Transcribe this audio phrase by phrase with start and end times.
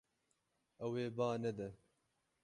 [0.85, 1.69] Ew ê ba nede.